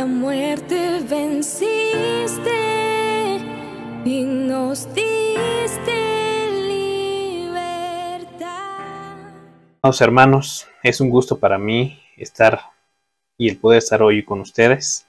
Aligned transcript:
la 0.00 0.06
muerte 0.06 1.00
venciste 1.00 2.50
y 4.02 4.24
nos 4.24 4.86
diste 4.94 5.92
libertad. 7.46 8.38
Hermanos, 10.00 10.66
es 10.82 11.02
un 11.02 11.10
gusto 11.10 11.38
para 11.38 11.58
mí 11.58 12.00
estar 12.16 12.62
y 13.36 13.50
el 13.50 13.58
poder 13.58 13.76
estar 13.76 14.02
hoy 14.02 14.22
con 14.24 14.40
ustedes 14.40 15.06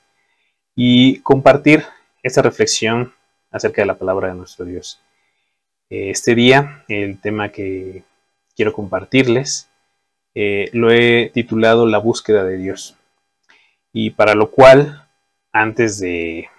y 0.76 1.20
compartir 1.20 1.86
esta 2.22 2.42
reflexión 2.42 3.14
acerca 3.50 3.84
de 3.84 3.86
la 3.86 3.98
palabra 3.98 4.28
de 4.28 4.36
nuestro 4.36 4.66
Dios. 4.66 5.00
Este 5.90 6.36
día, 6.36 6.84
el 6.90 7.18
tema 7.22 7.48
que 7.48 8.04
quiero 8.58 8.74
compartirles, 8.74 9.70
eh, 10.36 10.70
lo 10.74 10.92
he 10.92 11.32
titulado 11.34 11.86
La 11.88 12.00
búsqueda 12.00 12.44
de 12.44 12.58
Dios. 12.58 12.98
Y 13.94 14.12
para 14.12 14.36
lo 14.36 14.52
cual, 14.52 15.08
antes 15.52 16.00
de 16.00 16.50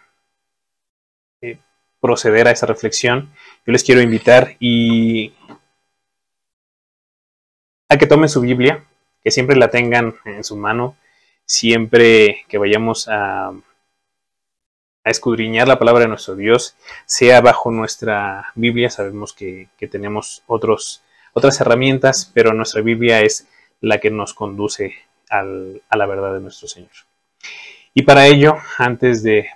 proceder 2.02 2.48
a 2.48 2.50
esa 2.50 2.66
reflexión, 2.66 3.32
yo 3.64 3.72
les 3.72 3.84
quiero 3.84 4.02
invitar 4.02 4.56
y 4.58 5.32
a 7.88 7.96
que 7.96 8.06
tomen 8.06 8.28
su 8.28 8.40
Biblia, 8.40 8.84
que 9.22 9.30
siempre 9.30 9.56
la 9.56 9.68
tengan 9.68 10.16
en 10.24 10.42
su 10.42 10.56
mano, 10.56 10.96
siempre 11.44 12.44
que 12.48 12.58
vayamos 12.58 13.08
a, 13.08 13.50
a 13.50 15.10
escudriñar 15.10 15.68
la 15.68 15.78
palabra 15.78 16.02
de 16.02 16.08
nuestro 16.08 16.34
Dios, 16.34 16.76
sea 17.06 17.40
bajo 17.40 17.70
nuestra 17.70 18.46
Biblia, 18.56 18.90
sabemos 18.90 19.32
que, 19.32 19.68
que 19.78 19.86
tenemos 19.86 20.42
otros, 20.48 21.02
otras 21.34 21.60
herramientas, 21.60 22.30
pero 22.34 22.52
nuestra 22.52 22.82
Biblia 22.82 23.20
es 23.20 23.46
la 23.80 23.98
que 23.98 24.10
nos 24.10 24.34
conduce 24.34 24.96
al, 25.30 25.82
a 25.88 25.96
la 25.96 26.06
verdad 26.06 26.34
de 26.34 26.40
nuestro 26.40 26.66
Señor. 26.66 26.90
Y 27.94 28.02
para 28.02 28.26
ello, 28.26 28.56
antes 28.78 29.22
de 29.22 29.48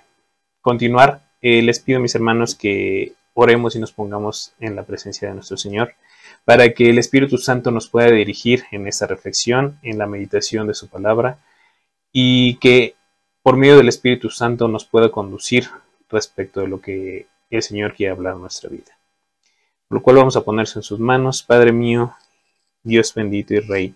continuar, 0.61 1.21
eh, 1.41 1.61
les 1.61 1.79
pido, 1.79 1.99
mis 1.99 2.15
hermanos, 2.15 2.55
que 2.55 3.13
oremos 3.33 3.75
y 3.75 3.79
nos 3.79 3.91
pongamos 3.91 4.53
en 4.59 4.75
la 4.75 4.83
presencia 4.83 5.27
de 5.27 5.35
nuestro 5.35 5.57
Señor, 5.57 5.93
para 6.45 6.73
que 6.73 6.89
el 6.89 6.97
Espíritu 6.97 7.37
Santo 7.37 7.71
nos 7.71 7.87
pueda 7.87 8.11
dirigir 8.11 8.63
en 8.71 8.87
esta 8.87 9.07
reflexión, 9.07 9.79
en 9.83 9.97
la 9.97 10.07
meditación 10.07 10.67
de 10.67 10.73
su 10.73 10.87
palabra, 10.87 11.39
y 12.11 12.55
que 12.55 12.95
por 13.43 13.57
medio 13.57 13.77
del 13.77 13.89
Espíritu 13.89 14.29
Santo 14.29 14.67
nos 14.67 14.85
pueda 14.85 15.09
conducir 15.09 15.69
respecto 16.09 16.61
de 16.61 16.67
lo 16.67 16.81
que 16.81 17.27
el 17.49 17.61
Señor 17.61 17.93
quiere 17.93 18.11
hablar 18.11 18.35
en 18.35 18.41
nuestra 18.41 18.69
vida. 18.69 18.97
Por 19.87 19.99
lo 19.99 20.03
cual 20.03 20.17
vamos 20.17 20.35
a 20.35 20.43
ponerse 20.43 20.79
en 20.79 20.83
sus 20.83 20.99
manos, 20.99 21.43
Padre 21.43 21.71
mío, 21.71 22.13
Dios 22.83 23.13
bendito 23.13 23.53
y 23.53 23.59
Rey. 23.59 23.95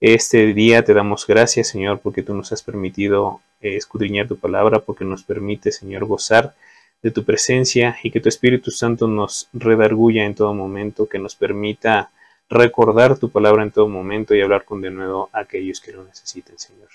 Este 0.00 0.52
día 0.52 0.84
te 0.84 0.92
damos 0.92 1.26
gracias, 1.26 1.68
Señor, 1.68 2.00
porque 2.00 2.22
tú 2.22 2.34
nos 2.34 2.52
has 2.52 2.62
permitido 2.62 3.40
eh, 3.62 3.76
escudriñar 3.76 4.28
tu 4.28 4.36
palabra, 4.36 4.80
porque 4.80 5.06
nos 5.06 5.22
permite, 5.22 5.72
Señor, 5.72 6.04
gozar 6.04 6.54
de 7.02 7.10
tu 7.10 7.24
presencia 7.24 7.96
y 8.02 8.10
que 8.10 8.20
tu 8.20 8.28
Espíritu 8.28 8.70
Santo 8.70 9.08
nos 9.08 9.48
redarguya 9.54 10.26
en 10.26 10.34
todo 10.34 10.52
momento, 10.52 11.08
que 11.08 11.18
nos 11.18 11.34
permita 11.34 12.10
recordar 12.50 13.18
tu 13.18 13.30
palabra 13.30 13.62
en 13.62 13.70
todo 13.70 13.88
momento 13.88 14.34
y 14.34 14.42
hablar 14.42 14.66
con 14.66 14.82
de 14.82 14.90
nuevo 14.90 15.30
a 15.32 15.40
aquellos 15.40 15.80
que 15.80 15.92
lo 15.92 16.04
necesiten, 16.04 16.58
Señor. 16.58 16.90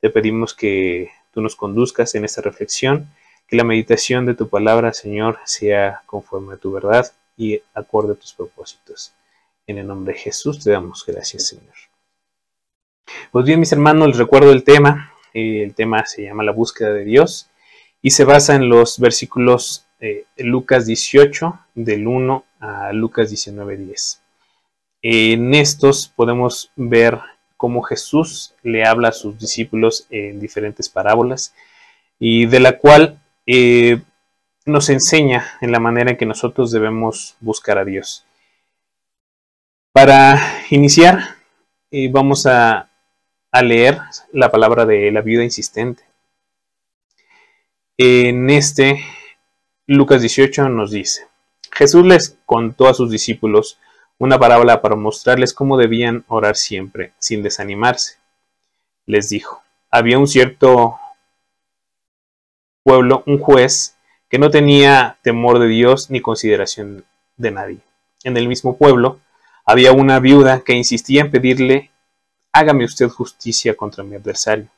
Te 0.00 0.10
pedimos 0.10 0.52
que 0.52 1.10
tú 1.32 1.40
nos 1.40 1.56
conduzcas 1.56 2.14
en 2.16 2.26
esta 2.26 2.42
reflexión, 2.42 3.08
que 3.48 3.56
la 3.56 3.64
meditación 3.64 4.26
de 4.26 4.34
tu 4.34 4.50
palabra, 4.50 4.92
Señor, 4.92 5.38
sea 5.46 6.02
conforme 6.04 6.54
a 6.54 6.58
tu 6.58 6.70
verdad 6.70 7.10
y 7.34 7.62
acorde 7.72 8.12
a 8.12 8.16
tus 8.16 8.34
propósitos. 8.34 9.14
En 9.66 9.78
el 9.78 9.86
nombre 9.86 10.12
de 10.12 10.20
Jesús 10.20 10.62
te 10.62 10.70
damos 10.70 11.02
gracias, 11.06 11.46
Señor. 11.46 11.91
Pues 13.30 13.46
bien, 13.46 13.60
mis 13.60 13.72
hermanos, 13.72 14.08
les 14.08 14.18
recuerdo 14.18 14.52
el 14.52 14.64
tema. 14.64 15.12
Eh, 15.34 15.62
el 15.62 15.74
tema 15.74 16.04
se 16.04 16.22
llama 16.22 16.42
La 16.42 16.52
búsqueda 16.52 16.92
de 16.92 17.04
Dios 17.04 17.48
y 18.02 18.10
se 18.10 18.24
basa 18.24 18.54
en 18.54 18.68
los 18.68 18.98
versículos 18.98 19.86
eh, 20.00 20.26
Lucas 20.36 20.86
18, 20.86 21.58
del 21.74 22.06
1 22.06 22.44
a 22.60 22.92
Lucas 22.92 23.30
19, 23.30 23.76
10. 23.76 24.22
En 25.02 25.54
estos 25.54 26.08
podemos 26.08 26.70
ver 26.76 27.20
cómo 27.56 27.82
Jesús 27.82 28.54
le 28.62 28.84
habla 28.84 29.08
a 29.08 29.12
sus 29.12 29.38
discípulos 29.38 30.06
en 30.10 30.40
diferentes 30.40 30.88
parábolas 30.88 31.54
y 32.18 32.46
de 32.46 32.60
la 32.60 32.78
cual 32.78 33.20
eh, 33.46 34.02
nos 34.66 34.90
enseña 34.90 35.56
en 35.60 35.72
la 35.72 35.80
manera 35.80 36.10
en 36.10 36.16
que 36.16 36.26
nosotros 36.26 36.70
debemos 36.70 37.36
buscar 37.40 37.78
a 37.78 37.84
Dios. 37.84 38.26
Para 39.92 40.38
iniciar, 40.70 41.36
vamos 42.10 42.46
a 42.46 42.91
a 43.52 43.62
leer 43.62 44.00
la 44.32 44.50
palabra 44.50 44.86
de 44.86 45.12
la 45.12 45.20
viuda 45.20 45.44
insistente. 45.44 46.02
En 47.98 48.48
este, 48.48 49.04
Lucas 49.86 50.22
18 50.22 50.70
nos 50.70 50.90
dice, 50.90 51.28
Jesús 51.70 52.04
les 52.04 52.38
contó 52.46 52.88
a 52.88 52.94
sus 52.94 53.10
discípulos 53.10 53.78
una 54.18 54.38
parábola 54.38 54.80
para 54.80 54.96
mostrarles 54.96 55.52
cómo 55.52 55.76
debían 55.76 56.24
orar 56.28 56.56
siempre, 56.56 57.12
sin 57.18 57.42
desanimarse. 57.42 58.16
Les 59.06 59.28
dijo, 59.28 59.62
había 59.90 60.18
un 60.18 60.26
cierto 60.26 60.98
pueblo, 62.82 63.22
un 63.26 63.38
juez, 63.38 63.96
que 64.28 64.38
no 64.38 64.50
tenía 64.50 65.18
temor 65.22 65.58
de 65.58 65.68
Dios 65.68 66.10
ni 66.10 66.22
consideración 66.22 67.04
de 67.36 67.50
nadie. 67.50 67.78
En 68.24 68.36
el 68.38 68.48
mismo 68.48 68.78
pueblo 68.78 69.20
había 69.66 69.92
una 69.92 70.20
viuda 70.20 70.62
que 70.64 70.72
insistía 70.72 71.20
en 71.20 71.30
pedirle 71.30 71.91
hágame 72.52 72.84
usted 72.84 73.08
justicia 73.08 73.74
contra 73.76 74.04
mi 74.04 74.16
adversario. 74.16 74.68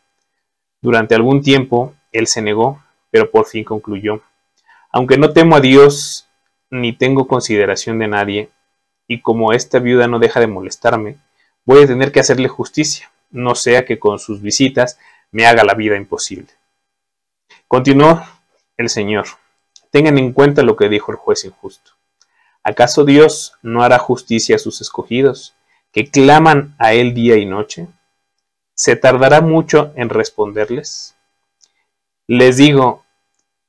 Durante 0.80 1.14
algún 1.14 1.42
tiempo 1.42 1.94
él 2.12 2.26
se 2.26 2.42
negó, 2.42 2.82
pero 3.10 3.30
por 3.30 3.46
fin 3.46 3.64
concluyó, 3.64 4.22
aunque 4.90 5.18
no 5.18 5.32
temo 5.32 5.56
a 5.56 5.60
Dios 5.60 6.28
ni 6.70 6.92
tengo 6.92 7.26
consideración 7.26 7.98
de 7.98 8.08
nadie, 8.08 8.50
y 9.06 9.20
como 9.20 9.52
esta 9.52 9.78
viuda 9.78 10.06
no 10.06 10.18
deja 10.18 10.40
de 10.40 10.46
molestarme, 10.46 11.18
voy 11.64 11.82
a 11.82 11.86
tener 11.86 12.12
que 12.12 12.20
hacerle 12.20 12.48
justicia, 12.48 13.10
no 13.30 13.54
sea 13.54 13.84
que 13.84 13.98
con 13.98 14.18
sus 14.18 14.40
visitas 14.40 14.98
me 15.30 15.46
haga 15.46 15.64
la 15.64 15.74
vida 15.74 15.96
imposible. 15.96 16.48
Continuó 17.68 18.24
el 18.76 18.88
Señor, 18.88 19.26
tengan 19.90 20.18
en 20.18 20.32
cuenta 20.32 20.62
lo 20.62 20.76
que 20.76 20.88
dijo 20.88 21.12
el 21.12 21.18
juez 21.18 21.44
injusto. 21.44 21.92
¿Acaso 22.62 23.04
Dios 23.04 23.54
no 23.62 23.82
hará 23.82 23.98
justicia 23.98 24.56
a 24.56 24.58
sus 24.60 24.80
escogidos? 24.80 25.54
Que 25.94 26.10
claman 26.10 26.74
a 26.78 26.92
Él 26.92 27.14
día 27.14 27.36
y 27.36 27.46
noche? 27.46 27.86
¿Se 28.74 28.96
tardará 28.96 29.40
mucho 29.40 29.92
en 29.94 30.08
responderles? 30.08 31.14
Les 32.26 32.56
digo 32.56 33.04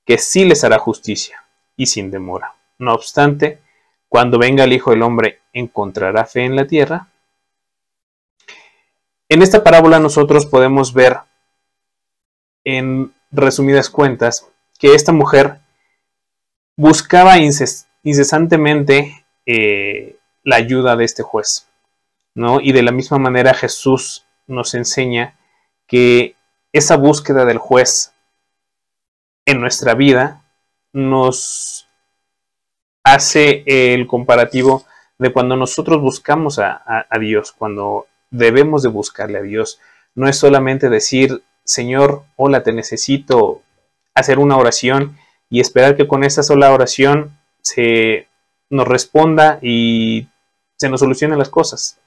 que 0.05 0.17
sí 0.17 0.43
les 0.43 0.63
hará 0.63 0.79
justicia 0.79 1.45
y 1.77 1.85
sin 1.85 2.09
demora. 2.09 2.55
No 2.79 2.95
obstante, 2.95 3.59
cuando 4.09 4.39
venga 4.39 4.63
el 4.63 4.73
Hijo 4.73 4.89
del 4.89 5.03
Hombre, 5.03 5.41
¿encontrará 5.53 6.25
fe 6.25 6.45
en 6.45 6.55
la 6.55 6.65
tierra? 6.65 7.09
En 9.29 9.43
esta 9.43 9.63
parábola 9.63 9.99
nosotros 9.99 10.47
podemos 10.47 10.93
ver, 10.93 11.19
en 12.63 13.13
resumidas 13.29 13.91
cuentas, 13.91 14.47
que 14.79 14.95
esta 14.95 15.11
mujer 15.11 15.59
buscaba 16.75 17.37
incesantemente 17.37 19.25
eh, 19.45 20.17
la 20.43 20.55
ayuda 20.55 20.95
de 20.95 21.05
este 21.05 21.21
juez. 21.21 21.67
Y 22.35 22.73
de 22.73 22.83
la 22.83 22.91
misma 22.91 23.17
manera 23.17 23.53
Jesús 23.53 24.25
nos 24.45 24.73
enseña 24.73 25.37
que 25.87 26.35
esa 26.73 26.97
búsqueda 26.97 27.45
del 27.45 27.59
juez 27.59 28.13
en 29.45 29.61
nuestra 29.61 29.93
vida 29.93 30.43
nos 30.91 31.87
hace 33.03 33.63
el 33.67 34.05
comparativo 34.07 34.85
de 35.17 35.31
cuando 35.31 35.55
nosotros 35.55 36.01
buscamos 36.01 36.59
a, 36.59 36.83
a, 37.09 37.19
Dios, 37.19 37.53
cuando 37.53 38.07
debemos 38.31 38.83
de 38.83 38.89
buscarle 38.89 39.37
a 39.37 39.41
Dios. 39.41 39.79
No 40.13 40.27
es 40.27 40.37
solamente 40.37 40.89
decir, 40.89 41.41
Señor, 41.63 42.23
hola, 42.35 42.63
te 42.63 42.73
necesito, 42.73 43.61
hacer 44.13 44.39
una 44.39 44.57
oración 44.57 45.17
y 45.49 45.61
esperar 45.61 45.95
que 45.95 46.07
con 46.07 46.25
esa 46.25 46.43
sola 46.43 46.73
oración 46.73 47.37
se 47.61 48.27
nos 48.69 48.87
responda 48.87 49.59
y 49.61 50.27
se 50.77 50.89
nos 50.89 50.99
solucionen 50.99 51.39
las 51.39 51.49
cosas. 51.49 51.99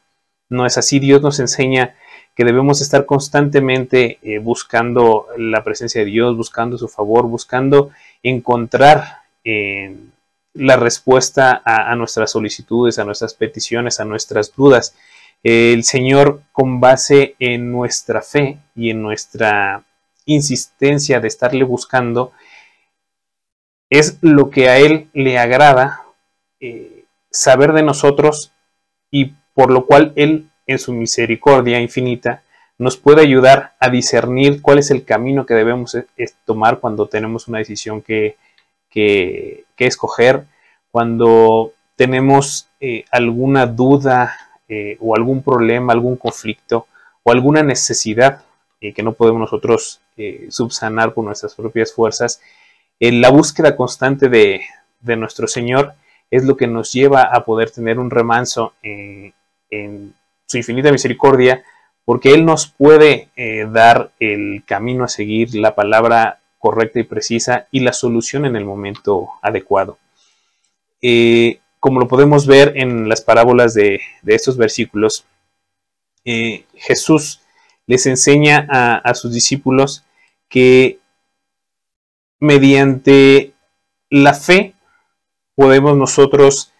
No 0.49 0.67
es 0.67 0.79
así. 0.79 0.99
Dios 0.99 1.23
nos 1.23 1.41
enseña 1.41 1.95
que 2.35 2.45
debemos 2.45 2.81
estar 2.81 3.05
constantemente 3.05 4.19
eh, 4.23 4.39
buscando 4.39 5.27
la 5.37 5.65
presencia 5.65 6.01
de 6.01 6.07
Dios, 6.07 6.37
buscando 6.37 6.79
su 6.79 6.89
favor, 6.89 7.27
buscando 7.27 7.91
encontrar 8.23 9.23
eh, 9.45 9.97
la 10.55 10.77
respuesta 10.77 11.63
a, 11.65 11.95
nuestras 11.95 12.33
solicitudes, 12.33 12.99
a 12.99 13.05
nuestras 13.05 13.35
peticiones, 13.35 14.01
a 14.01 14.05
nuestras 14.05 14.55
dudas. 14.55 14.95
el 15.43 15.85
Señor, 15.85 16.43
con 16.53 16.81
base 16.81 17.37
en 17.39 17.71
nuestra 17.71 18.23
fe 18.23 18.59
y 18.75 18.91
en 18.91 19.03
nuestra 19.03 19.85
insistencia 20.27 21.21
de 21.21 21.29
estarle 21.29 21.65
buscando, 21.65 22.33
es 23.91 24.19
lo 24.21 24.51
que 24.51 24.69
a 24.69 24.79
Él 24.79 25.09
le 25.13 25.39
agrada 25.39 26.03
eh, 26.61 27.05
saber 27.31 27.73
de 27.73 27.83
nosotros 27.83 28.53
y 29.11 29.33
por 29.59 29.73
lo 29.73 29.87
cual 29.87 30.13
Él, 30.15 30.51
en 30.69 30.79
su 30.79 30.93
misericordia 30.93 31.81
infinita, 31.81 32.43
nos 32.79 32.97
puede 32.97 33.23
ayudar 33.23 33.73
a 33.81 33.91
discernir 33.91 34.63
cuál 34.63 34.79
es 34.79 34.93
el 34.93 35.05
camino 35.05 35.47
que 35.47 35.55
debemos 35.55 35.97
eh, 35.97 36.05
tomar 36.45 36.79
cuando 36.79 37.07
tenemos 37.07 37.49
una 37.49 37.59
decisión 37.59 38.01
que, 38.01 38.37
que, 38.89 39.65
escoger, 39.77 40.45
cuando 40.93 41.73
tenemos 41.97 42.69
eh, 42.79 43.05
alguna 43.11 43.67
duda 43.67 44.33
eh, 44.69 44.97
o 45.01 45.17
algún 45.17 45.43
problema, 45.43 45.93
algún 45.93 46.15
conflicto 46.15 46.87
o 47.25 47.33
alguna 47.33 47.65
necesidad 47.65 48.45
que 48.81 49.03
no 49.03 49.15
podemos 49.15 49.41
nosotros 49.41 50.01
subsanar 50.51 51.15
por 51.15 51.25
nuestras 51.25 51.57
propias 51.57 51.93
fuerzas. 51.93 52.41
la 53.01 53.31
búsqueda 53.31 53.75
constante 53.75 54.29
de, 54.29 54.61
de, 55.01 55.17
nuestro 55.17 55.49
Señor 55.49 55.95
es 56.31 56.45
lo 56.45 56.57
que 56.57 56.69
nos 56.69 56.93
lleva 56.93 57.23
a 57.23 57.45
poder 57.45 57.73
tener 57.73 57.99
un 57.99 58.09
remanso 58.09 58.75
su 59.71 60.57
infinita 60.57 60.91
misericordia 60.91 61.63
porque 62.09 62.33
Él 62.33 62.47
nos 62.47 62.69
puede 62.69 63.29
eh, 63.37 63.67
dar 63.71 64.13
el 64.19 64.65
camino 64.65 65.05
a 65.05 65.09
seguir, 65.09 65.55
la 65.55 65.75
palabra 65.75 66.41
correcta 66.59 67.01
y 67.01 67.03
precisa 67.03 67.69
y 67.71 67.81
la 67.81 67.93
solución 67.93 68.47
en 68.47 68.57
el 68.57 68.65
momento 68.65 69.29
adecuado. 69.43 69.99
Eh, 71.03 71.61
como 71.79 72.01
lo 72.01 72.09
podemos 72.09 72.47
ver 72.47 72.73
en 72.77 73.11
las 73.11 73.21
parábolas 73.21 73.75
de, 73.75 74.01
estos 74.25 74.57
versículos, 74.57 75.27
eh, 76.25 76.65
Jesús 76.77 77.43
les 77.87 78.07
enseña 78.07 78.67
a, 78.71 79.15
sus 79.15 79.35
discípulos 79.35 80.03
que 80.49 81.01
mediante 82.41 83.53
la 84.09 84.33
fe 84.33 84.73
podemos 85.55 85.95
nosotros 85.95 86.73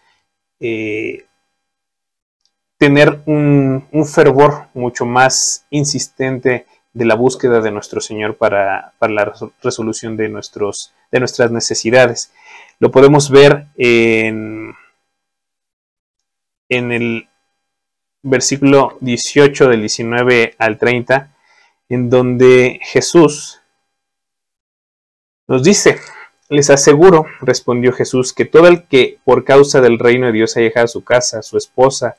tener 2.79 3.21
un, 3.25 3.85
fervor 4.07 4.69
mucho 4.73 5.05
más 5.05 5.65
insistente 5.69 6.65
de 6.93 7.05
la 7.05 7.15
búsqueda 7.15 7.59
de 7.59 7.71
nuestro 7.71 7.99
Señor 7.99 8.37
para, 8.37 8.93
la 9.01 9.33
resolución 9.61 10.15
de, 10.15 10.29
nuestros, 10.29 10.93
de 11.11 11.19
nuestras 11.19 11.51
necesidades. 11.51 12.31
Lo 12.79 12.89
podemos 12.89 13.29
ver 13.29 13.67
en, 13.75 14.73
en 16.69 16.91
el 16.93 17.27
versículo 18.23 18.97
18 19.01 19.67
del 19.67 19.81
19 19.81 20.55
al 20.57 20.77
30, 20.77 21.35
en 21.89 22.09
donde 22.09 22.79
Jesús 22.81 23.59
nos 25.47 25.63
dice, 25.63 25.99
les 26.47 26.69
aseguro, 26.69 27.25
respondió 27.41 27.91
Jesús, 27.91 28.31
que 28.31 28.45
todo 28.45 28.67
el 28.67 28.87
que 28.87 29.19
por 29.25 29.43
causa 29.43 29.81
del 29.81 29.99
reino 29.99 30.27
de 30.27 30.31
Dios 30.31 30.55
ha 30.55 30.61
dejado 30.61 30.87
su 30.87 31.03
casa, 31.03 31.41
su 31.41 31.57
esposa, 31.57 32.15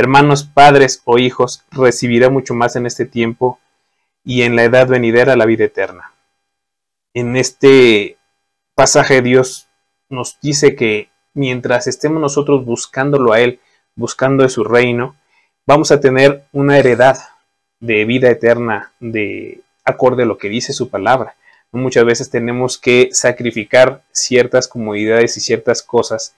hermanos, 0.00 0.44
padres 0.44 1.02
o 1.04 1.18
hijos, 1.18 1.64
recibirá 1.70 2.30
mucho 2.30 2.54
más 2.54 2.74
en 2.74 2.86
este 2.86 3.04
tiempo 3.04 3.60
y 4.24 4.42
en 4.42 4.56
la 4.56 4.64
edad 4.64 4.88
venidera 4.88 5.36
la 5.36 5.46
vida 5.46 5.64
eterna. 5.64 6.14
En 7.14 7.36
este 7.36 8.16
pasaje 8.74 9.20
Dios 9.20 9.68
nos 10.08 10.38
dice 10.40 10.74
que 10.74 11.10
mientras 11.34 11.86
estemos 11.86 12.20
nosotros 12.20 12.64
buscándolo 12.64 13.32
a 13.32 13.40
Él, 13.40 13.60
buscando 13.94 14.42
de 14.42 14.48
su 14.48 14.64
reino, 14.64 15.16
vamos 15.66 15.92
a 15.92 16.00
tener 16.00 16.44
una 16.52 16.78
heredad 16.78 17.18
de 17.78 18.04
vida 18.06 18.30
eterna 18.30 18.92
de 19.00 19.60
acorde 19.84 20.22
a 20.22 20.26
lo 20.26 20.38
que 20.38 20.48
dice 20.48 20.72
su 20.72 20.88
palabra. 20.88 21.36
Muchas 21.72 22.04
veces 22.04 22.30
tenemos 22.30 22.78
que 22.78 23.10
sacrificar 23.12 24.02
ciertas 24.12 24.66
comodidades 24.66 25.36
y 25.36 25.40
ciertas 25.40 25.82
cosas 25.82 26.34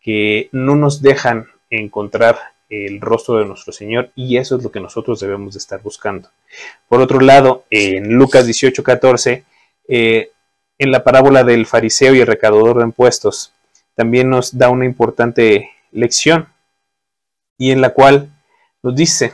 que 0.00 0.48
no 0.52 0.76
nos 0.76 1.02
dejan 1.02 1.48
encontrar 1.70 2.53
el 2.68 3.00
rostro 3.00 3.38
de 3.38 3.44
nuestro 3.44 3.72
Señor 3.72 4.10
y 4.14 4.36
eso 4.36 4.56
es 4.56 4.62
lo 4.62 4.70
que 4.70 4.80
nosotros 4.80 5.20
debemos 5.20 5.54
de 5.54 5.58
estar 5.58 5.82
buscando. 5.82 6.30
Por 6.88 7.00
otro 7.00 7.20
lado, 7.20 7.64
en 7.70 8.14
Lucas 8.14 8.46
18, 8.46 8.82
14, 8.82 9.44
eh, 9.88 10.30
en 10.78 10.90
la 10.90 11.04
parábola 11.04 11.44
del 11.44 11.66
fariseo 11.66 12.14
y 12.14 12.20
el 12.20 12.26
recaudador 12.26 12.78
de 12.78 12.84
impuestos, 12.84 13.52
también 13.94 14.28
nos 14.28 14.56
da 14.56 14.70
una 14.70 14.86
importante 14.86 15.70
lección 15.92 16.48
y 17.58 17.70
en 17.70 17.80
la 17.80 17.90
cual 17.90 18.30
nos 18.82 18.94
dice, 18.96 19.32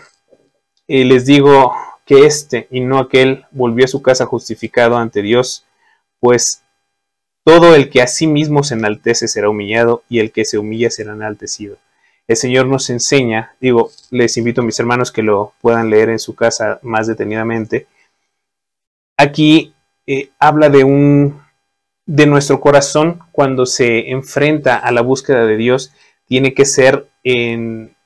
eh, 0.87 1.05
les 1.05 1.25
digo 1.25 1.73
que 2.05 2.27
este 2.27 2.67
y 2.71 2.81
no 2.81 2.99
aquel 2.99 3.47
volvió 3.51 3.85
a 3.85 3.89
su 3.89 4.03
casa 4.03 4.27
justificado 4.27 4.97
ante 4.97 5.23
Dios, 5.23 5.65
pues 6.19 6.63
todo 7.45 7.75
el 7.75 7.89
que 7.89 8.03
a 8.03 8.07
sí 8.07 8.27
mismo 8.27 8.63
se 8.63 8.75
enaltece 8.75 9.29
será 9.29 9.49
humillado 9.49 10.03
y 10.09 10.19
el 10.19 10.31
que 10.31 10.45
se 10.45 10.59
humilla 10.59 10.91
será 10.91 11.13
enaltecido 11.13 11.79
el 12.31 12.37
Señor 12.37 12.67
nos 12.67 12.91
enseña, 12.91 13.57
digo, 13.61 13.91
les 14.13 14.37
invito 14.37 14.61
a 14.61 14.65
mis 14.65 14.79
hermanos 14.79 15.11
que 15.11 15.21
lo 15.21 15.53
puedan 15.61 15.91
leer 15.91 16.11
en 16.11 16.21
su 16.21 16.37
casa 16.37 16.79
más 16.83 17.09
detenidamente. 17.09 17.89
Aquí 19.17 19.75
eh, 20.07 20.31
habla 20.39 20.69
de 20.69 20.85
un 20.85 21.43
de 22.07 22.27
nuestro 22.27 22.61
corazón 22.61 23.19
cuando 23.33 23.67
se 23.67 24.13
enfrenta 24.13 24.77
a 24.77 24.93
la 24.93 25.01
búsqueda 25.01 25.45
de 25.45 25.57
Dios. 25.57 25.93
Tiene 26.25 26.55
que 26.55 26.67
ser 26.67 27.09
en, 27.25 27.97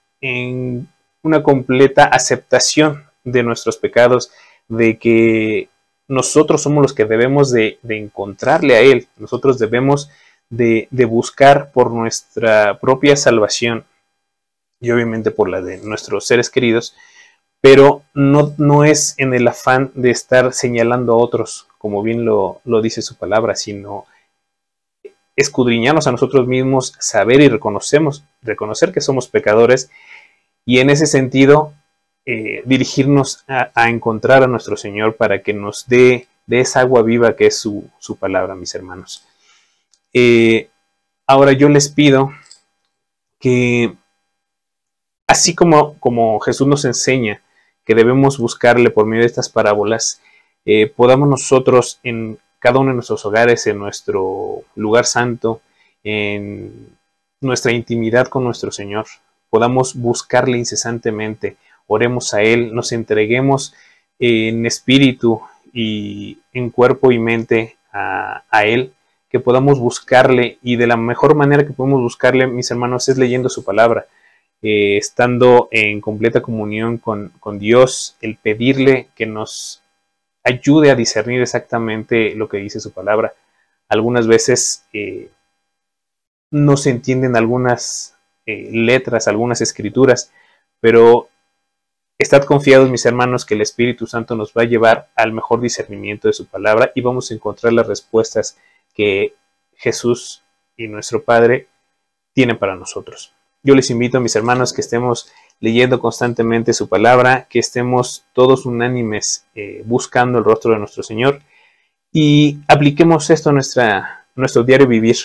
una 1.22 1.42
completa 1.42 2.04
aceptación 2.04 3.04
de 3.24 3.42
nuestros 3.42 3.76
pecados, 3.76 4.30
de 4.68 4.98
que 4.98 5.68
nosotros 6.08 6.62
somos 6.62 6.80
los 6.80 6.94
que 6.94 7.04
debemos 7.04 7.50
de, 7.50 7.78
encontrarle 7.86 8.74
a 8.74 8.80
Él, 8.80 9.06
nosotros 9.18 9.58
debemos 9.58 10.08
de, 10.48 10.88
de 10.90 11.04
buscar 11.04 11.72
por 11.72 11.90
nuestra 11.90 12.78
propia 12.80 13.16
salvación, 13.16 13.84
y 14.84 14.90
obviamente 14.90 15.30
por 15.30 15.48
la 15.48 15.62
de 15.62 15.78
nuestros 15.78 16.26
seres 16.26 16.50
queridos, 16.50 16.94
pero 17.62 18.02
no, 18.12 18.54
no 18.58 18.84
es 18.84 19.14
en 19.16 19.32
el 19.32 19.48
afán 19.48 19.90
de 19.94 20.10
estar 20.10 20.52
señalando 20.52 21.14
a 21.14 21.16
otros, 21.16 21.66
como 21.78 22.02
bien 22.02 22.26
lo, 22.26 22.60
dice 22.82 23.00
su 23.00 23.16
palabra, 23.16 23.54
sino 23.54 24.04
escudriñarnos 25.36 26.06
a 26.06 26.12
nosotros 26.12 26.46
mismos, 26.46 26.92
saber 26.98 27.40
y 27.40 27.48
reconocemos, 27.48 28.24
reconocer 28.42 28.92
que 28.92 29.00
somos 29.00 29.28
pecadores 29.28 29.90
y 30.66 30.80
en 30.80 30.90
ese 30.90 31.06
sentido 31.06 31.72
eh, 32.26 32.62
dirigirnos 32.66 33.44
a, 33.48 33.88
encontrar 33.88 34.42
a 34.42 34.46
nuestro 34.46 34.76
Señor 34.76 35.16
para 35.16 35.42
que 35.42 35.54
nos 35.54 35.88
dé 35.88 36.28
de 36.46 36.60
esa 36.60 36.80
agua 36.80 37.00
viva 37.02 37.34
que 37.34 37.46
es 37.46 37.58
su, 37.58 37.90
palabra, 38.20 38.54
mis 38.54 38.74
hermanos. 38.74 39.26
Eh, 40.12 40.68
ahora 41.26 41.52
yo 41.52 41.70
les 41.70 41.88
pido 41.88 42.30
que 43.40 43.94
Así 45.34 45.56
como, 45.56 45.98
como 45.98 46.38
Jesús 46.38 46.68
nos 46.68 46.84
enseña 46.84 47.42
que 47.84 47.96
debemos 47.96 48.38
buscarle 48.38 48.90
por 48.90 49.04
medio 49.04 49.22
de 49.22 49.26
estas 49.26 49.48
parábolas, 49.48 50.22
eh, 50.64 50.86
podamos 50.86 51.28
nosotros 51.28 51.98
en 52.04 52.38
cada 52.60 52.78
uno 52.78 52.90
de 52.90 52.94
nuestros 52.94 53.26
hogares, 53.26 53.66
en 53.66 53.80
nuestro 53.80 54.62
lugar 54.76 55.06
santo, 55.06 55.60
en 56.04 56.96
nuestra 57.40 57.72
intimidad 57.72 58.28
con 58.28 58.44
nuestro 58.44 58.70
Señor, 58.70 59.06
podamos 59.50 59.96
buscarle 59.96 60.56
incesantemente, 60.56 61.56
oremos 61.88 62.32
a 62.32 62.42
Él, 62.42 62.72
nos 62.72 62.92
entreguemos 62.92 63.74
en 64.20 64.66
espíritu 64.66 65.40
y 65.72 66.38
en 66.52 66.70
cuerpo 66.70 67.10
y 67.10 67.18
mente 67.18 67.76
a, 67.92 68.44
a 68.50 68.66
Él, 68.66 68.92
que 69.28 69.40
podamos 69.40 69.80
buscarle 69.80 70.58
y 70.62 70.76
de 70.76 70.86
la 70.86 70.96
mejor 70.96 71.34
manera 71.34 71.66
que 71.66 71.72
podemos 71.72 72.00
buscarle, 72.00 72.46
mis 72.46 72.70
hermanos, 72.70 73.08
es 73.08 73.18
leyendo 73.18 73.48
su 73.48 73.64
palabra. 73.64 74.06
Eh, 74.66 74.96
estando 74.96 75.68
en 75.72 76.00
completa 76.00 76.40
comunión 76.40 76.96
con, 76.96 77.58
Dios, 77.58 78.16
el 78.22 78.38
pedirle 78.38 79.10
que 79.14 79.26
nos 79.26 79.82
ayude 80.42 80.90
a 80.90 80.94
discernir 80.94 81.42
exactamente 81.42 82.34
lo 82.34 82.48
que 82.48 82.56
dice 82.56 82.80
su 82.80 82.90
palabra. 82.90 83.34
Algunas 83.90 84.26
veces 84.26 84.86
eh, 84.94 85.28
no 86.50 86.78
se 86.78 86.88
entienden 86.88 87.36
algunas 87.36 88.16
eh, 88.46 88.70
letras, 88.72 89.28
algunas 89.28 89.60
escrituras, 89.60 90.32
pero 90.80 91.28
estad 92.16 92.44
confiados, 92.44 92.88
mis 92.88 93.04
hermanos, 93.04 93.44
que 93.44 93.56
el 93.56 93.60
Espíritu 93.60 94.06
Santo 94.06 94.34
nos 94.34 94.54
va 94.54 94.62
a 94.62 94.66
llevar 94.66 95.10
al 95.14 95.34
mejor 95.34 95.60
discernimiento 95.60 96.26
de 96.28 96.32
su 96.32 96.46
palabra 96.46 96.90
y 96.94 97.02
vamos 97.02 97.30
a 97.30 97.34
encontrar 97.34 97.74
las 97.74 97.86
respuestas 97.86 98.56
que 98.94 99.34
Jesús 99.74 100.42
y 100.74 100.88
nuestro 100.88 101.22
Padre 101.22 101.68
tienen 102.32 102.58
para 102.58 102.76
nosotros. 102.76 103.34
Yo 103.66 103.74
les 103.74 103.88
invito 103.88 104.18
a 104.18 104.20
mis 104.20 104.36
hermanos 104.36 104.74
que 104.74 104.82
estemos 104.82 105.32
leyendo 105.58 105.98
constantemente 105.98 106.74
su 106.74 106.90
palabra, 106.90 107.46
que 107.48 107.58
estemos 107.58 108.26
todos 108.34 108.66
unánimes 108.66 109.46
eh, 109.54 109.82
buscando 109.86 110.38
el 110.38 110.44
rostro 110.44 110.72
de 110.72 110.78
nuestro 110.78 111.02
Señor 111.02 111.40
y 112.12 112.58
apliquemos 112.68 113.30
esto 113.30 113.48
a 113.48 113.52
nuestra, 113.54 114.26
nuestro 114.36 114.64
diario 114.64 114.86
vivir. 114.86 115.16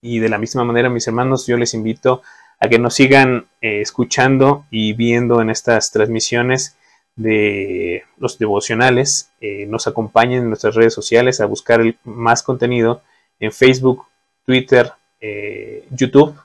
Y 0.00 0.20
de 0.20 0.28
la 0.28 0.38
misma 0.38 0.62
manera, 0.62 0.88
mis 0.88 1.08
hermanos, 1.08 1.48
yo 1.48 1.56
les 1.56 1.74
invito 1.74 2.22
a 2.60 2.68
que 2.68 2.78
nos 2.78 2.94
sigan 2.94 3.48
eh, 3.60 3.80
escuchando 3.80 4.64
y 4.70 4.92
viendo 4.92 5.42
en 5.42 5.50
estas 5.50 5.90
transmisiones 5.90 6.76
de 7.16 8.04
los 8.18 8.38
devocionales, 8.38 9.32
eh, 9.40 9.66
nos 9.66 9.88
acompañen 9.88 10.42
en 10.42 10.48
nuestras 10.48 10.76
redes 10.76 10.94
sociales 10.94 11.40
a 11.40 11.46
buscar 11.46 11.82
más 12.04 12.44
contenido 12.44 13.02
en 13.40 13.50
Facebook, 13.50 14.06
Twitter, 14.44 14.92
YouTube 15.90 16.36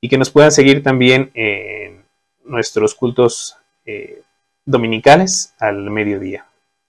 y 0.00 0.08
que 0.08 0.18
nos 0.18 0.30
puedan 0.30 0.52
seguir 0.52 0.82
también 0.82 1.30
en 1.34 2.04
nuestros 2.44 2.94
cultos 2.94 3.56
eh, 3.84 4.22
dominicales 4.64 5.54
al 5.58 5.90
mediodía 5.90 6.46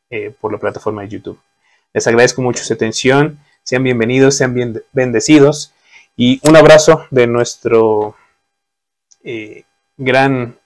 eh, 0.10 0.32
por 0.32 0.52
la 0.52 0.60
plataforma 0.60 1.02
de 1.02 1.10
YouTube. 1.10 1.40
Les 1.94 2.06
agradezco 2.08 2.42
mucho 2.42 2.64
su 2.64 2.74
atención. 2.74 3.40
Sean 3.64 3.84
bienvenidos, 3.84 4.36
sean 4.38 4.54
bien 4.54 4.84
bendecidos. 4.92 5.74
Y 6.16 6.40
un 6.48 6.56
abrazo 6.56 7.06
de 7.12 7.28
nuestro 7.28 8.16
eh, 9.24 9.64
gran 9.98 10.60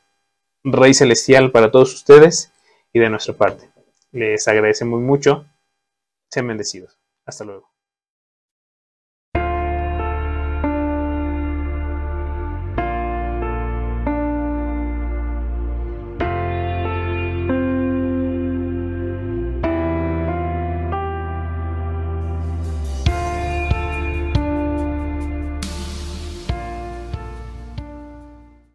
Rey 0.63 0.93
Celestial 0.93 1.51
para 1.51 1.71
todos 1.71 1.93
ustedes 1.93 2.51
y 2.91 3.00
de 3.00 3.09
nuestra 3.09 3.33
parte. 3.33 3.69
Les 4.12 4.47
agradecemos 4.47 5.01
mucho. 5.01 5.45
Sean 6.29 6.47
bendecidos. 6.47 6.97
Hasta 7.25 7.45
luego. 7.45 7.73